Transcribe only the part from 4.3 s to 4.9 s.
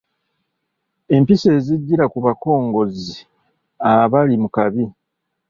mu kabi.